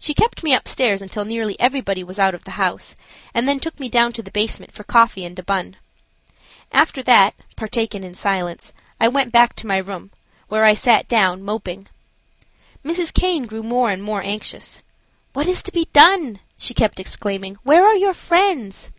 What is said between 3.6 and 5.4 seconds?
took me down to the basement for coffee and